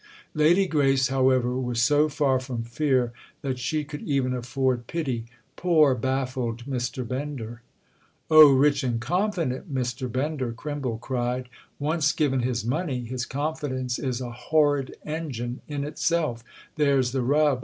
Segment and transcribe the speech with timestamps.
[0.33, 3.13] Lady Grace, however, was so far from fear
[3.43, 5.27] that she could even afford pity.
[5.55, 7.07] "Poor baffled Mr.
[7.07, 7.61] Bender!"
[8.27, 10.11] "Oh, rich and confident Mr.
[10.11, 11.49] Bender!" Crimble cried.
[11.77, 17.59] "Once given his money, his confidence is a horrid engine in itself—there's the rub!